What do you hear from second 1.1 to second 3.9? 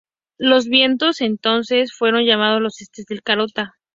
entonces fueron llamados los "Estes de Krakatoa".